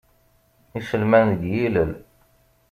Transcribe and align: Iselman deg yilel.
Iselman 0.79 1.27
deg 1.31 1.41
yilel. 1.51 1.91